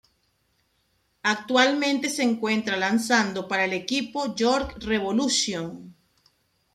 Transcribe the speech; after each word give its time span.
Actualmente 1.21 2.09
se 2.09 2.23
encuentra 2.23 2.75
lanzando 2.75 3.47
para 3.47 3.65
el 3.65 3.73
equipo 3.73 4.33
York 4.33 4.77
Revolution. 4.81 5.93